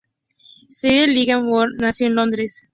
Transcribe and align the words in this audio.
Sadie 0.77 1.05
Liza 1.05 1.37
Vaughan 1.37 1.75
nació 1.77 2.07
en 2.07 2.15
Londres. 2.15 2.65